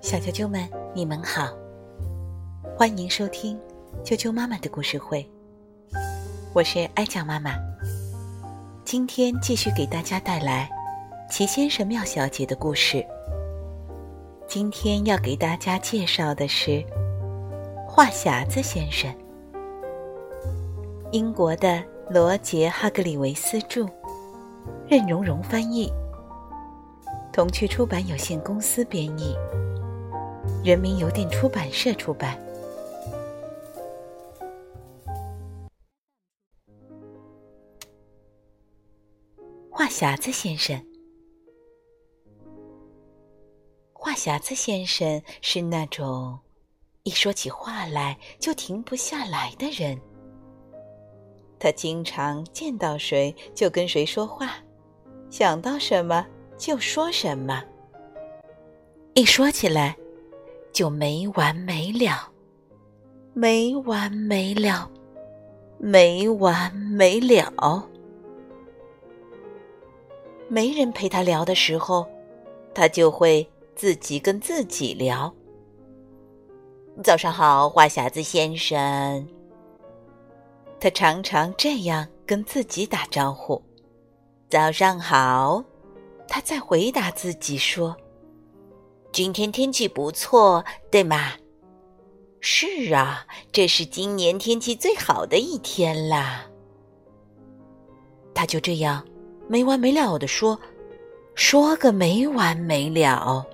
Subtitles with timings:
[0.00, 1.52] 小啾啾们，你们好，
[2.76, 3.56] 欢迎收听
[4.02, 5.24] 啾啾妈妈的故事会。
[6.52, 7.54] 我是哀酱妈妈，
[8.84, 10.68] 今天继续给大家带来
[11.30, 13.06] 齐先生、妙小姐的故事。
[14.48, 16.84] 今天要给大家介绍的是
[17.86, 19.08] 话匣子先生，
[21.12, 23.86] 英国的罗杰·哈格里维斯著，
[24.88, 25.88] 任蓉蓉翻译。
[27.32, 29.36] 童趣出版有限公司编译，
[30.64, 32.36] 人民邮电出版社出版。
[39.70, 40.84] 话匣子先生，
[43.92, 46.36] 话匣子先生是那种
[47.04, 49.98] 一说起话来就停不下来的人。
[51.60, 54.56] 他经常见到谁就跟谁说话，
[55.30, 56.26] 想到什么。
[56.60, 57.64] 就说什么，
[59.14, 59.96] 一说起来
[60.74, 62.30] 就没完没了，
[63.32, 64.90] 没完没了，
[65.78, 67.88] 没完没了。
[70.48, 72.06] 没人陪他聊的时候，
[72.74, 75.34] 他就会自己跟自己聊。
[77.02, 79.26] 早上好，话匣子先生。
[80.78, 83.62] 他常常这样跟自己打招呼
[84.50, 85.64] ：“早上好。”
[86.32, 87.96] 他在回答自己说
[89.10, 91.32] ：“今天天气不错，对吗
[92.40, 96.46] ？”“是啊，这是今年天气最好的一天啦。”
[98.32, 99.04] 他就这样
[99.48, 100.56] 没完没了的说，
[101.34, 103.44] 说个没完没了。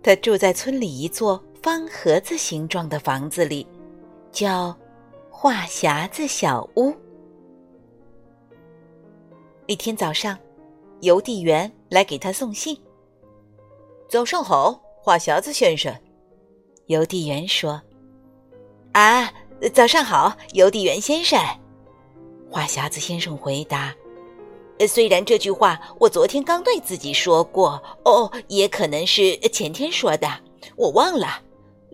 [0.00, 3.66] 他住在村里一座方盒子形状的房子里，
[4.30, 4.76] 叫
[5.28, 6.94] 话匣子小屋。
[9.66, 10.38] 一天早上，
[11.00, 12.78] 邮递员来给他送信。
[14.10, 15.94] 早上好，话匣子先生。
[16.88, 17.80] 邮递员说
[18.92, 19.32] ：“啊，
[19.72, 21.40] 早上好，邮递员先生。”
[22.50, 23.94] 话匣子先生回答
[24.86, 30.28] ：“虽然这句话我昨天刚对自己说过，哦，也可能是前天说的，
[30.76, 31.40] 我忘了。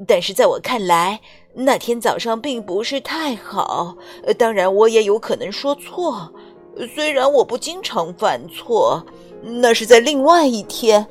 [0.08, 1.20] 但是在我看来，
[1.54, 3.96] 那天早上并不是太好。
[4.36, 6.34] 当然，我也有可能说错。”
[6.86, 9.04] 虽然我不经常犯错，
[9.42, 11.06] 那是在另外一天，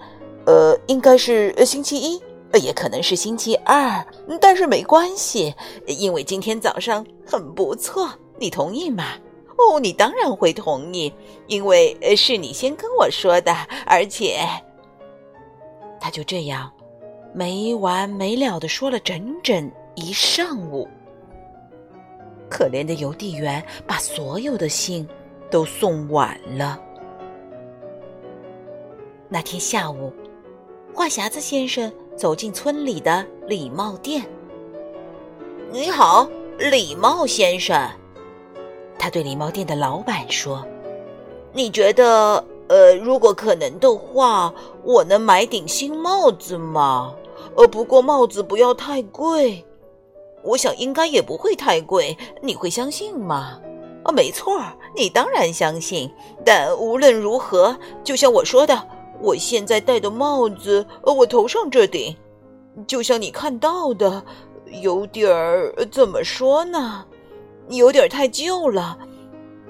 [0.45, 2.21] 呃，应该是星期一，
[2.61, 4.05] 也可能是星期二，
[4.39, 5.53] 但是没关系，
[5.85, 8.09] 因为今天早上很不错。
[8.37, 9.03] 你同意吗？
[9.57, 11.13] 哦，你当然会同意，
[11.47, 13.53] 因为是你先跟我说的，
[13.85, 14.39] 而且，
[15.99, 16.71] 他就这样
[17.33, 20.87] 没完没了的说了整整一上午。
[22.49, 25.07] 可怜的邮递员把所有的信。
[25.49, 26.79] 都送晚了。
[29.27, 30.11] 那天下午，
[30.93, 34.25] 话匣子先生走进村里的礼帽店。
[35.71, 36.27] “你好，
[36.57, 37.89] 礼帽先生。”
[38.97, 40.65] 他对礼帽店的老板说
[41.53, 47.13] ：“你觉得，呃，如果可能的话，我能买顶新帽子吗？
[47.55, 49.63] 呃，不过帽子不要太贵。
[50.43, 52.17] 我想应该也不会太贵。
[52.41, 53.61] 你会相信吗？”
[54.11, 54.61] 没错，
[54.95, 56.11] 你当然相信。
[56.45, 58.87] 但无论如何，就像我说的，
[59.21, 62.15] 我现在戴的帽子，我头上这顶，
[62.87, 64.23] 就像你看到的，
[64.81, 67.05] 有点儿怎么说呢？
[67.69, 68.97] 有点太旧了。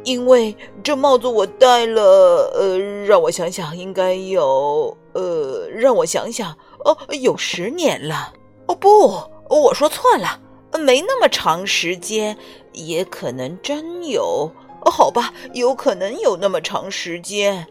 [0.05, 6.55] 因为这帽子我戴了，呃，让我想想，应该有，呃，让我想想，
[6.85, 8.33] 哦，有十年了。
[8.67, 10.39] 哦，不，我说错了。
[10.77, 12.37] 没那么长时间，
[12.73, 14.51] 也可能真有。
[14.85, 17.65] 好吧，有可能有那么长时间。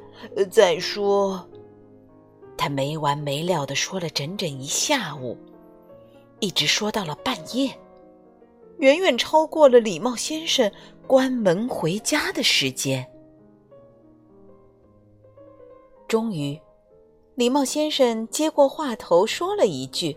[0.50, 1.48] 再说，
[2.56, 5.37] 他没完没了的说了整整一下午，
[6.41, 7.72] 一直说到了半夜，
[8.78, 10.70] 远远超过了礼貌先生
[11.06, 13.08] 关门回家的时间。
[16.08, 16.61] 终于，
[17.37, 20.17] 礼貌先生接过话头，说了一句。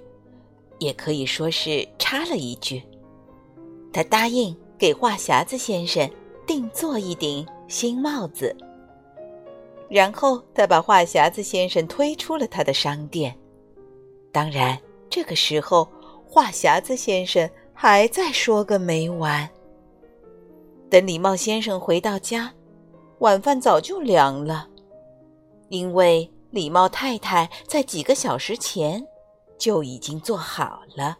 [0.81, 2.81] 也可以说是插了一句，
[3.93, 6.09] 他答应给话匣子先生
[6.47, 8.55] 定做一顶新帽子。
[9.87, 13.37] 然后他把话匣子先生推出了他的商店。
[14.31, 14.75] 当然，
[15.07, 15.87] 这个时候
[16.25, 19.47] 话匣子先生还在说个没完。
[20.89, 22.51] 等礼貌先生回到家，
[23.19, 24.67] 晚饭早就凉了，
[25.69, 29.05] 因为礼貌太太在几个小时前。
[29.61, 31.19] 就已经做好了。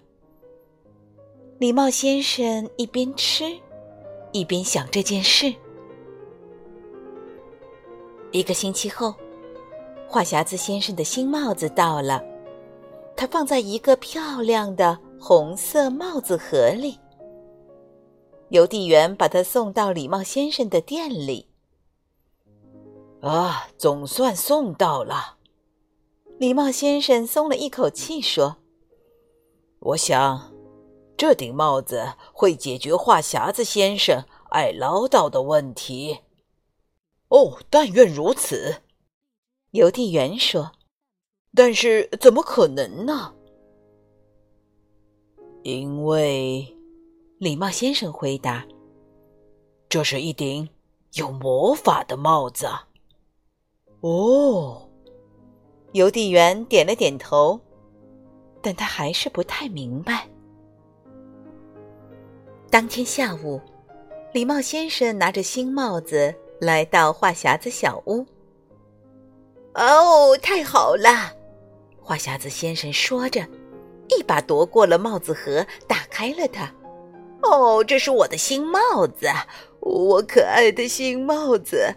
[1.59, 3.45] 礼貌先生一边吃，
[4.31, 5.53] 一边想这件事。
[8.31, 9.13] 一个星期后，
[10.07, 12.19] 话匣子先生的新帽子到了，
[13.15, 16.97] 他放在一个漂亮的红色帽子盒里。
[18.49, 21.47] 邮递员把它送到礼帽先生的店里。
[23.21, 25.37] 啊，总算送到了！
[26.41, 28.57] 礼帽先生松了一口气，说
[29.77, 30.51] ：“我想，
[31.15, 36.21] 这顶帽子会解决话匣子先生爱唠叨的问题。”
[37.29, 38.81] 哦，但愿如此。
[39.73, 40.71] 邮递员说
[41.53, 43.35] ：“但是怎么可能呢？”
[45.61, 46.75] 因为，
[47.37, 48.65] 礼帽先生回答
[49.87, 50.67] ：“这是一顶
[51.13, 52.67] 有魔法的帽子。”
[54.01, 54.89] 哦，
[55.93, 57.59] 邮递员点了点头，
[58.61, 60.27] 但他还是不太明白。
[62.69, 63.59] 当天下午，
[64.33, 68.25] 礼帽先生拿着新帽子来到话匣子小屋。
[69.73, 71.33] 哦，太好了！
[72.01, 73.45] 话匣子先生说着，
[74.07, 76.73] 一把夺过了帽子盒，打开了它。
[77.43, 79.27] 哦，这是我的新帽子，
[79.81, 81.93] 我可爱的新帽子，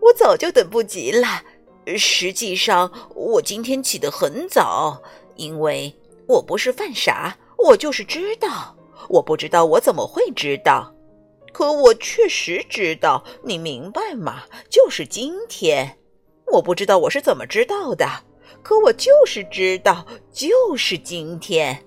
[0.00, 1.26] 我早就等不及了。
[1.96, 2.92] 实际上，
[3.28, 5.02] 我今天起得很早，
[5.36, 5.94] 因为
[6.26, 8.74] 我不是犯傻，我就是知道。
[9.10, 10.90] 我不知道我怎么会知道，
[11.52, 13.22] 可我确实知道。
[13.42, 14.44] 你明白吗？
[14.70, 15.98] 就是今天。
[16.46, 18.08] 我不知道我是怎么知道的，
[18.62, 21.84] 可我就是知道，就是今天。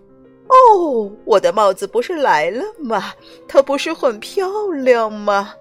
[0.48, 3.14] 哦，我的帽子不是来了吗？
[3.48, 5.56] 它不是很漂亮吗？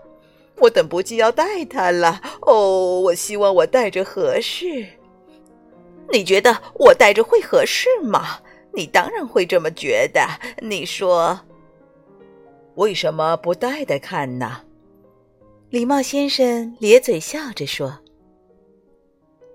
[0.59, 2.21] 我等不及要戴它了。
[2.43, 4.87] 哦，我希望我戴着合适。
[6.13, 8.41] 你觉得我戴着会合适吗？
[8.73, 10.21] 你当然会这么觉得。
[10.61, 11.41] 你说，
[12.77, 14.63] 为什么不戴戴看呢？
[15.71, 17.99] 礼帽先生咧嘴笑着说。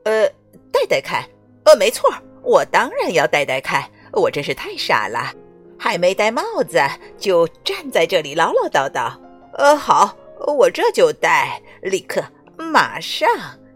[0.03, 0.27] 呃，
[0.71, 1.23] 戴戴看，
[1.63, 2.09] 呃，没错，
[2.43, 5.33] 我当然要戴戴看，我真是太傻了，
[5.77, 6.79] 还没戴帽子
[7.17, 9.11] 就站在这里唠唠叨叨。
[9.53, 10.15] 呃，好，
[10.45, 12.23] 我这就戴，立刻，
[12.57, 13.27] 马上，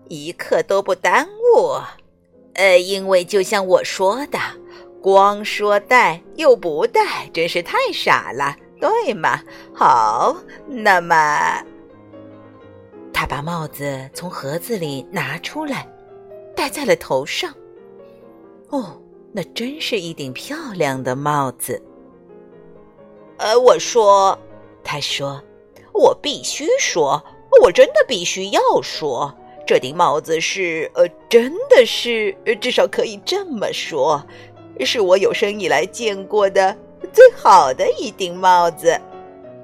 [0.07, 1.81] 一刻都不耽误。
[2.59, 4.37] 呃，因为就像我说的，
[5.01, 9.41] 光说戴又不戴，真是太傻了，对吗？
[9.73, 10.35] 好，
[10.67, 11.63] 那么，
[13.13, 15.87] 他把帽子从盒子里拿出来。
[16.53, 17.53] 戴在了头上。
[18.67, 19.01] 哦，
[19.31, 21.81] 那真是一顶漂亮的帽子。
[23.37, 24.37] 呃，我说，
[24.83, 25.41] 他说，
[25.93, 27.23] 我必须说，
[27.63, 29.33] 我真的必须要说，
[29.69, 34.25] 这顶帽子是，呃，真的是，至少可以这么说，
[34.79, 36.75] 是我有生以来见过的
[37.13, 38.99] 最好的一顶帽子。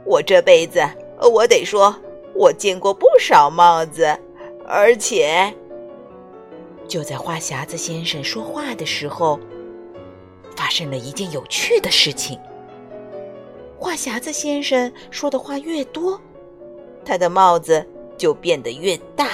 [0.05, 0.79] 我这辈子，
[1.19, 1.95] 我得说，
[2.35, 4.15] 我见过不少帽子，
[4.67, 5.51] 而且。
[6.87, 9.39] 就在话匣子先生说话的时候，
[10.55, 12.39] 发生了一件有趣的事情。
[13.79, 16.21] 话匣子先生说的话越多，
[17.03, 17.83] 他的帽子
[18.15, 19.29] 就变得越大。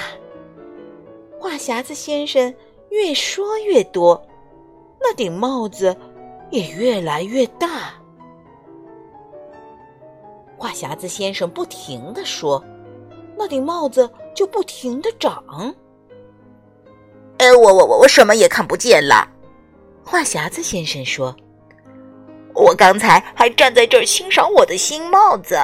[1.42, 2.54] 话匣子先生
[2.90, 4.24] 越说越多，
[5.00, 5.94] 那顶帽子
[6.52, 7.94] 也越来越大。
[10.56, 12.64] 话匣子先生不停的说，
[13.36, 15.44] 那顶帽子就不停的长。
[17.38, 19.28] 呃，我我我我什么也看不见了。
[20.04, 21.34] 话匣子先生说
[22.54, 25.56] ：“我刚才还站在这儿欣赏我的新帽子，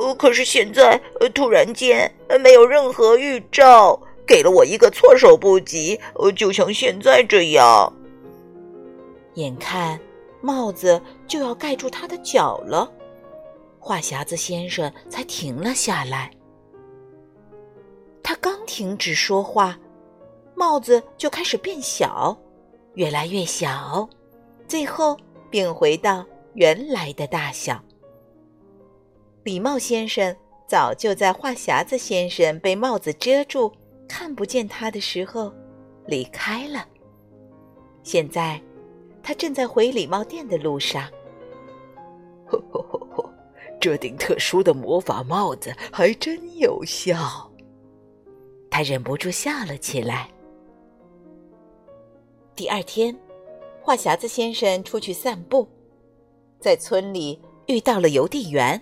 [0.00, 7.92] 呃，可是现在呃突然间没有任何预兆，给了我一个措手不及，呃，就像现在这样。
[9.34, 9.98] 眼看
[10.40, 12.90] 帽子就要盖住他的脚了，
[13.78, 16.30] 话匣子先生才停了下来。
[18.22, 19.78] 他刚停止说话。”
[20.58, 22.34] 帽子就开始变小，
[22.94, 24.08] 越来越小，
[24.66, 25.14] 最后
[25.50, 27.78] 变回到原来的大小。
[29.44, 30.34] 礼帽先生
[30.66, 33.70] 早就在话匣子先生被帽子遮住
[34.08, 35.52] 看不见他的时候
[36.06, 36.86] 离开了。
[38.02, 38.60] 现在，
[39.22, 41.10] 他正在回礼帽店的路上。
[42.46, 43.34] 呵呵呵呵，
[43.80, 47.50] 这顶特殊的魔法帽子还真有效。
[48.70, 50.28] 他忍不住笑了起来。
[52.54, 53.16] 第二天，
[53.82, 55.68] 话匣子先生出去散步，
[56.60, 58.80] 在村里遇到了邮递员。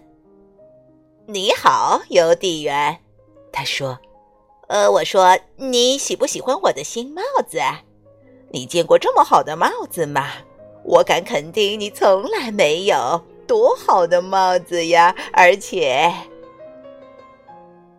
[1.26, 2.99] “你好，邮递员。”
[3.50, 3.99] 他说
[4.68, 7.61] ，“呃，我说你喜不喜欢我的新帽子？
[8.50, 10.30] 你见过这么好的帽子吗？
[10.85, 15.14] 我敢肯定，你从来没有多好的帽子呀！
[15.33, 16.12] 而且，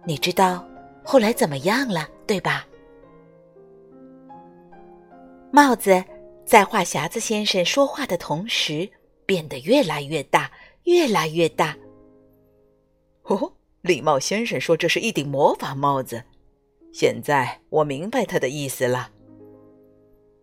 [0.05, 0.63] 你知道
[1.03, 2.65] 后来怎么样了，对吧？”
[5.51, 6.03] 帽子
[6.45, 8.89] 在话匣子先生说话的同时
[9.25, 10.51] 变得越来越大，
[10.84, 11.75] 越来越大。
[13.24, 16.24] 哦，礼帽先生说这是一顶魔法帽子。
[16.97, 19.11] 现在我明白他的意思了。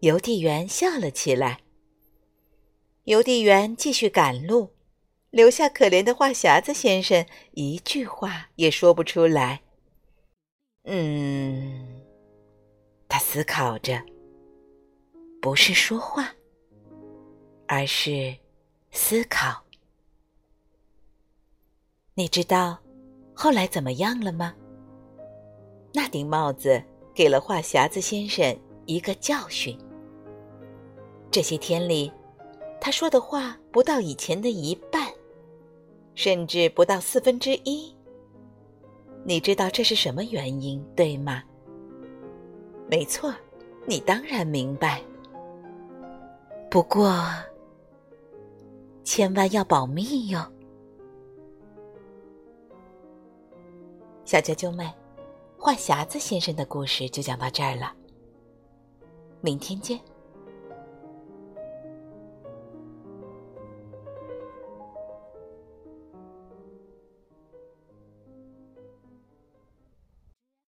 [0.00, 1.61] 邮递员笑了起来。
[3.04, 4.68] 邮递员继续赶路，
[5.30, 9.62] 留下可怜的话匣子先生一句话也说不出来。
[10.85, 12.02] 嗯，
[13.09, 14.04] 他思考着，
[15.40, 16.35] 不是说话，
[17.66, 18.37] 而是
[18.90, 19.64] 思考。
[22.12, 22.78] 你知道
[23.35, 24.54] 后来怎么样了吗？
[25.94, 26.82] 那顶帽子
[27.14, 28.56] 给了话匣子先生
[28.87, 29.78] 一个教训。
[31.30, 32.12] 这些天里，
[32.80, 35.08] 他说的话不到以前的一半，
[36.14, 37.94] 甚至不到四分之一。
[39.25, 41.42] 你知道这是什么原因，对吗？
[42.90, 43.32] 没错，
[43.87, 45.00] 你当然明白。
[46.70, 47.14] 不过，
[49.04, 50.40] 千万要保密哟，
[54.25, 55.01] 小啾啾们。
[55.64, 57.92] 话匣子先生的故事就讲到这儿了，
[59.40, 59.97] 明天见。